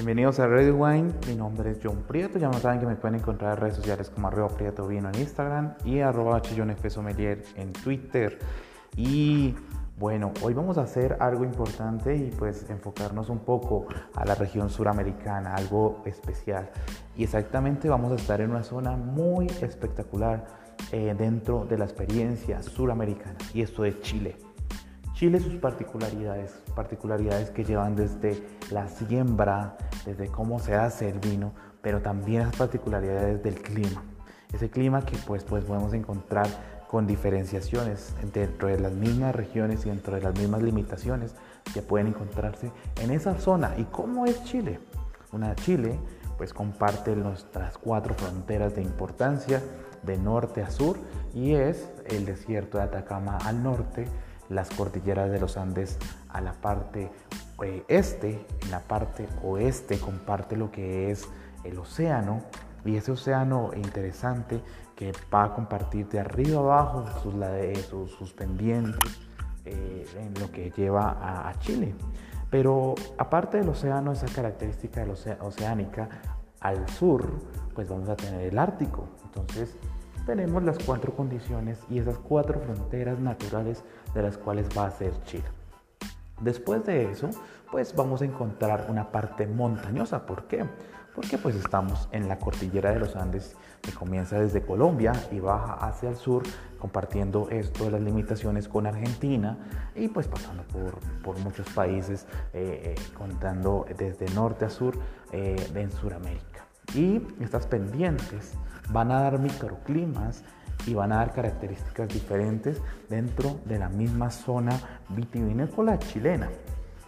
[0.00, 3.52] Bienvenidos a Red Wine, mi nombre es John Prieto, ya saben que me pueden encontrar
[3.52, 6.40] en redes sociales como arroba Prieto Vino en Instagram y arroba
[6.88, 8.38] Sommelier en Twitter.
[8.96, 9.54] Y
[9.98, 14.70] bueno, hoy vamos a hacer algo importante y pues enfocarnos un poco a la región
[14.70, 16.70] suramericana, algo especial.
[17.14, 20.46] Y exactamente vamos a estar en una zona muy espectacular
[20.92, 24.38] eh, dentro de la experiencia suramericana y esto es Chile.
[25.20, 31.52] Chile sus particularidades, particularidades que llevan desde la siembra, desde cómo se hace el vino,
[31.82, 34.02] pero también las particularidades del clima.
[34.52, 36.48] Ese clima que pues, pues podemos encontrar
[36.88, 41.34] con diferenciaciones dentro de las mismas regiones y dentro de las mismas limitaciones
[41.72, 43.74] que pueden encontrarse en esa zona.
[43.78, 44.80] ¿Y cómo es Chile?
[45.30, 45.98] Una Chile
[46.36, 49.62] pues comparte nuestras cuatro fronteras de importancia
[50.02, 50.96] de norte a sur
[51.34, 54.06] y es el desierto de Atacama al norte,
[54.48, 55.98] las cordilleras de los Andes
[56.28, 57.10] a la parte
[57.62, 61.28] eh, este, la parte oeste comparte lo que es
[61.64, 62.42] el océano
[62.84, 64.62] y ese océano interesante
[64.96, 69.20] que va a compartir de arriba abajo sus, sus, pendientes
[69.64, 71.94] eh, en lo que lleva a, Chile.
[72.50, 75.06] Pero aparte del océano, esa característica
[75.40, 76.08] oceánica,
[76.60, 77.38] al sur,
[77.74, 79.08] pues vamos a tener el Ártico.
[79.24, 79.76] Entonces,
[80.26, 83.82] tenemos las cuatro condiciones y esas cuatro fronteras naturales
[84.14, 85.44] de las cuales va a ser Chile.
[86.40, 87.30] Después de eso,
[87.70, 90.26] pues vamos a encontrar una parte montañosa.
[90.26, 90.64] ¿Por qué?
[91.14, 95.74] Porque pues estamos en la cordillera de los Andes que comienza desde Colombia y baja
[95.74, 96.42] hacia el sur,
[96.78, 99.58] compartiendo esto de las limitaciones con Argentina
[99.94, 104.96] y pues pasando por, por muchos países, eh, eh, contando desde norte a sur
[105.32, 106.66] eh, en Sudamérica.
[106.94, 108.54] Y estas pendientes
[108.90, 110.44] van a dar microclimas
[110.86, 114.72] y van a dar características diferentes dentro de la misma zona
[115.10, 116.48] vitivinícola chilena.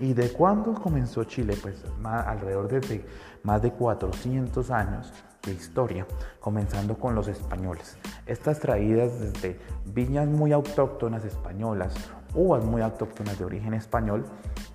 [0.00, 1.56] ¿Y de cuándo comenzó Chile?
[1.60, 3.04] Pues alrededor de
[3.42, 5.12] más de 400 años
[5.42, 6.06] de historia,
[6.40, 7.96] comenzando con los españoles.
[8.26, 11.94] Estas traídas desde viñas muy autóctonas españolas,
[12.34, 14.24] uvas muy autóctonas de origen español,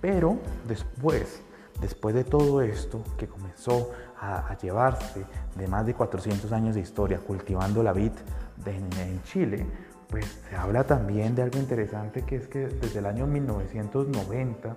[0.00, 1.42] pero después
[1.80, 3.90] Después de todo esto que comenzó
[4.20, 5.24] a, llevarse
[5.56, 8.12] de más de 400 años de historia cultivando la vid
[8.64, 9.66] en, Chile,
[10.08, 14.76] pues se habla también de algo interesante que es que desde el año 1990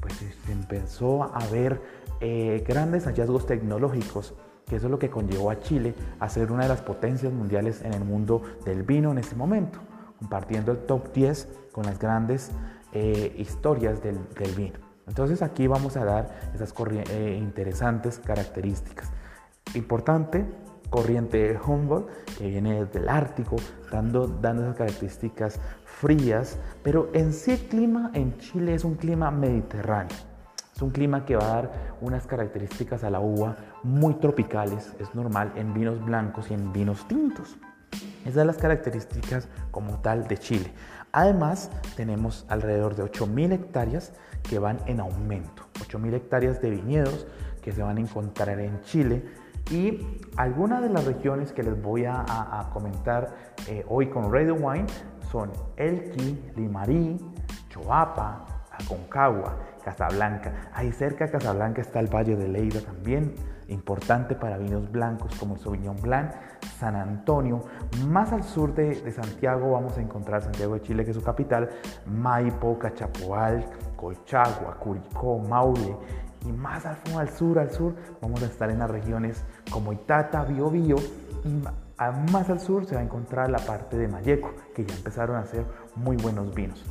[0.00, 1.80] pues se empezó a ver
[2.20, 4.34] eh, grandes hallazgos tecnológicos
[4.68, 7.82] que eso es lo que conllevó a Chile a ser una de las potencias mundiales
[7.82, 9.78] en el mundo del vino en ese momento,
[10.18, 12.50] compartiendo el top 10 con las grandes
[12.92, 14.18] eh, historias del
[14.56, 14.78] vino.
[15.06, 16.74] Entonces aquí vamos a dar esas
[17.10, 19.10] eh, interesantes características.
[19.74, 20.44] Importante,
[20.90, 23.56] corriente Humboldt, que viene del Ártico,
[23.90, 29.30] dando, dando esas características frías, pero en sí el clima en Chile es un clima
[29.30, 30.16] mediterráneo.
[30.74, 35.12] Es un clima que va a dar unas características a la uva muy tropicales, es
[35.14, 37.56] normal en vinos blancos y en vinos tintos.
[38.22, 40.72] Esas son las características como tal de Chile.
[41.12, 44.12] Además, tenemos alrededor de 8.000 hectáreas
[44.42, 45.64] que van en aumento.
[45.80, 47.26] 8.000 hectáreas de viñedos
[47.62, 49.24] que se van a encontrar en Chile.
[49.70, 53.34] Y algunas de las regiones que les voy a, comentar
[53.66, 54.86] eh, hoy con Radio Wine
[55.30, 57.18] son Elqui, Limarí,
[57.68, 60.70] Choapa, Aconcagua, Casablanca.
[60.72, 63.34] Ahí cerca de Casablanca está el Valle de Leida también,
[63.68, 66.32] importante para vinos blancos como el Sauvignon Blanc,
[66.78, 67.62] San Antonio.
[68.06, 71.68] Más al sur de, Santiago vamos a encontrar Santiago de Chile, que es su capital,
[72.06, 73.64] Maipo, Cachapoal,
[73.96, 75.96] Colchagua, Curicó, Maule.
[76.46, 76.96] Y más al,
[77.30, 80.96] sur, al sur, vamos a estar en las regiones como Itata, Biobío
[81.44, 81.62] y
[82.30, 85.40] más al sur se va a encontrar la parte de Mayeco, que ya empezaron a
[85.40, 85.64] hacer
[85.96, 86.84] muy buenos vinos.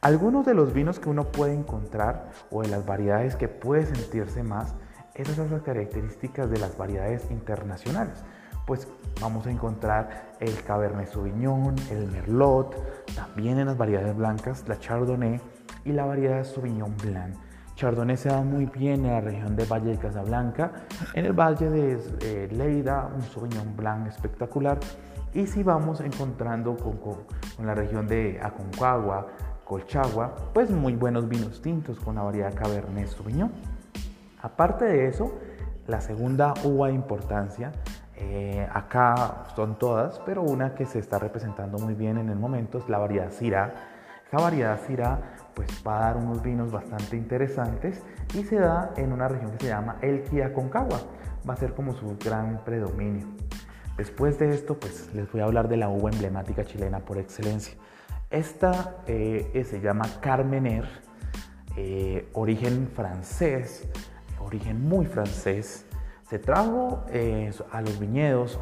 [0.00, 4.42] Algunos de los vinos que uno puede encontrar o de las variedades que puede sentirse
[4.42, 4.74] más,
[5.14, 8.24] esas son las características de las variedades internacionales.
[8.66, 8.88] Pues
[9.20, 12.74] vamos a encontrar el Cabernet Sauvignon, el Merlot,
[13.14, 15.40] también en las variedades blancas, la Chardonnay
[15.84, 17.36] y la variedad Sauvignon Blanc.
[17.74, 20.72] Chardonnay se da muy bien en la región del Valle de Casablanca,
[21.14, 24.78] en el Valle de eh, Leida, un Sauvignon Blanc espectacular.
[25.34, 29.26] Y si vamos encontrando con, con la región de Aconcagua,
[29.64, 33.50] Colchagua, pues muy buenos vinos tintos con la variedad Cabernet Sauvignon.
[34.42, 35.32] Aparte de eso,
[35.86, 37.72] la segunda uva de importancia,
[38.16, 42.78] eh, acá son todas, pero una que se está representando muy bien en el momento
[42.78, 43.72] es la variedad Syrah.
[44.24, 45.18] Esta variedad Syrah
[45.54, 48.02] pues va a dar unos vinos bastante interesantes
[48.34, 51.00] y se da en una región que se llama Elquia Concagua.
[51.48, 53.26] Va a ser como su gran predominio.
[53.96, 57.74] Después de esto, pues les voy a hablar de la uva emblemática chilena por excelencia.
[58.30, 60.88] Esta eh, se llama Carmener,
[61.76, 63.86] eh, origen francés,
[64.40, 65.84] origen muy francés.
[66.32, 68.58] Se trajo eh, a los viñedos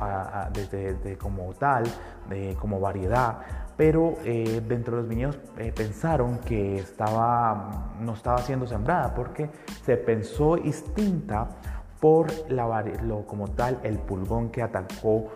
[0.52, 1.84] desde, como tal,
[2.28, 3.38] de, como variedad,
[3.76, 9.50] pero eh, dentro de los viñedos eh, pensaron que estaba, no estaba siendo sembrada porque
[9.84, 11.46] se pensó distinta
[12.00, 12.84] por la,
[13.24, 15.28] como tal el pulgón que atacó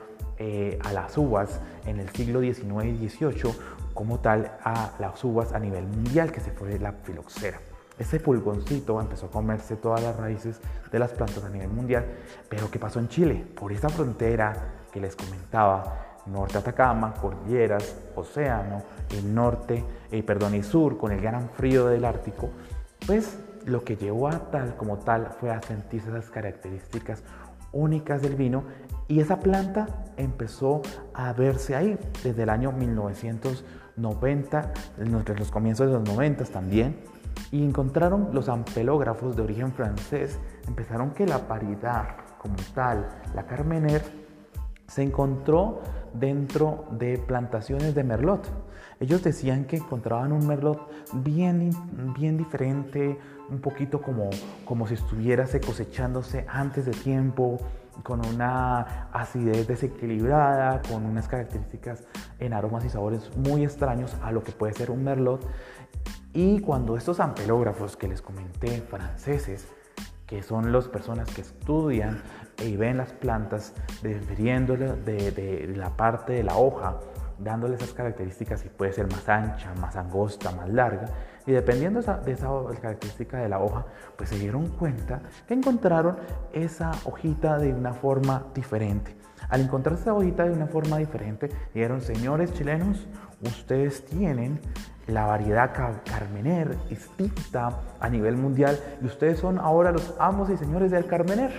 [0.83, 3.55] a las uvas en el siglo XIX y XVIII
[3.95, 7.61] como tal a las uvas a nivel mundial, que se fue la filoxera.
[7.99, 10.61] Ese pulgoncito empezó a comerse todas las raíces
[10.91, 12.05] de las plantas a nivel mundial,
[12.49, 13.47] pero ¿qué pasó en Chile?
[13.55, 14.53] Por esa frontera
[14.93, 21.21] que les comentaba, norte Atacama, cordilleras, océano, el norte, eh, perdón, y sur con el
[21.21, 22.51] gran frío del Ártico,
[23.07, 27.23] pues lo que llevó a tal como tal fue a sentirse esas características
[27.73, 28.65] únicas del vino
[29.09, 29.87] y esa planta
[30.17, 30.83] empezó
[31.13, 36.97] a verse ahí desde el año 1990, entre los comienzos de los 90 también,
[37.51, 44.03] y encontraron los ampelógrafos de origen francés, empezaron que la paridad como tal, la Carmener,
[44.87, 45.81] se encontró
[46.13, 48.51] dentro de plantaciones de merlot.
[49.01, 51.71] Ellos decían que encontraban un merlot bien,
[52.17, 53.19] bien diferente,
[53.51, 54.31] un poquito como,
[54.65, 57.59] como si estuviese cosechándose antes de tiempo,
[58.03, 62.05] con una acidez desequilibrada, con unas características
[62.41, 65.47] en aromas y sabores muy extraños a lo que puede ser un merlot.
[66.35, 69.69] Y cuando estos ampelógrafos que les comenté, franceses,
[70.27, 72.23] que son las personas que estudian
[72.63, 73.73] y ven las plantas,
[74.03, 76.99] refiriéndole de, de la parte de la hoja,
[77.39, 81.07] dándole esas características si puede ser más ancha, más angosta, más larga.
[81.47, 86.17] Y dependiendo de esa, característica de la hoja, pues se dieron cuenta que encontraron
[86.53, 89.17] esa hojita de una forma diferente.
[89.51, 93.07] Al encontrar esa hojita de una forma diferente, dijeron, señores chilenos,
[93.43, 94.59] ustedes tienen
[95.07, 95.73] la variedad
[96.05, 101.51] Carmener distinta a nivel mundial y ustedes son ahora los amos y señores del Carmener.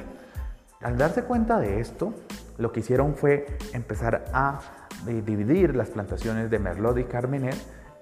[0.81, 2.13] Al darse cuenta de esto,
[2.57, 4.59] lo que hicieron fue empezar a
[5.05, 7.55] dividir las plantaciones de Merlot y Carmener.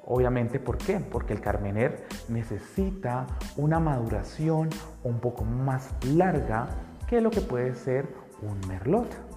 [0.06, 1.00] Obviamente, ¿por qué?
[1.00, 3.25] Porque el Carmener necesita
[3.56, 4.69] una maduración
[5.04, 6.68] un poco más larga
[7.07, 8.07] que lo que puede ser
[8.42, 9.32] un Merlot.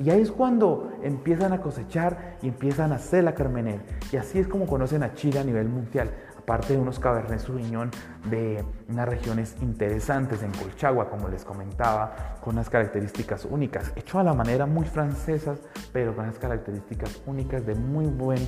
[0.00, 3.80] Y ahí es cuando empiezan a cosechar y empiezan a hacer la Carmener.
[4.10, 6.10] Y así es como conocen a Chile a nivel mundial
[6.50, 7.90] aparte de unos Cabernet Sauvignon
[8.28, 14.24] de unas regiones interesantes en Colchagua, como les comentaba, con unas características únicas, hecho a
[14.24, 15.54] la manera muy francesa,
[15.92, 18.38] pero con unas características únicas de muy buen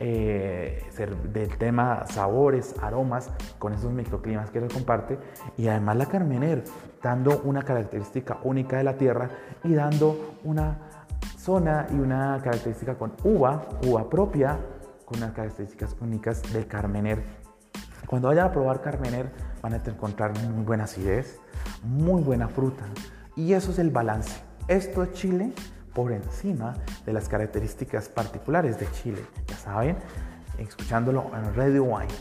[0.00, 0.82] eh,
[1.32, 3.30] del tema sabores, aromas,
[3.60, 5.18] con esos microclimas que les comparte,
[5.56, 6.64] y además la Carmener,
[7.00, 9.30] dando una característica única de la tierra
[9.62, 10.78] y dando una
[11.42, 14.58] zona y una característica con uva, uva propia,
[15.04, 17.42] con unas características únicas del Carmener
[18.06, 19.30] cuando vayan a probar Carmener
[19.62, 21.40] van a encontrar muy buena acidez,
[21.82, 22.84] muy buena fruta.
[23.36, 24.42] Y eso es el balance.
[24.68, 25.52] Esto es Chile
[25.94, 26.74] por encima
[27.06, 29.24] de las características particulares de Chile.
[29.46, 29.96] Ya saben,
[30.58, 32.12] escuchándolo en Radio Wine.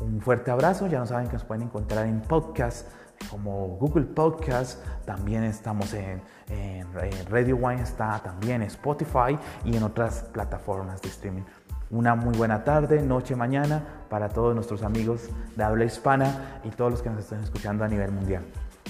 [0.00, 0.86] Un fuerte abrazo.
[0.86, 2.88] Ya no saben que nos pueden encontrar en podcast
[3.30, 4.84] como Google Podcast.
[5.04, 6.86] También estamos en, en
[7.30, 11.42] Radio Wine, está también en Spotify y en otras plataformas de streaming.
[11.90, 16.90] Una muy buena tarde, noche, mañana para todos nuestros amigos de habla hispana y todos
[16.90, 18.44] los que nos están escuchando a nivel mundial.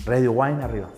[0.07, 0.89] Radio Wine arriba.